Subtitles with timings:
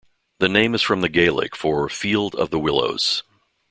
[0.39, 3.21] The name is from the Gaelic for "field of the willows".